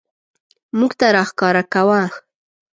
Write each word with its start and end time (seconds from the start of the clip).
موږ 0.79 0.91
ته 0.99 1.05
راښکاره 1.15 1.63
کاوه. 1.73 2.01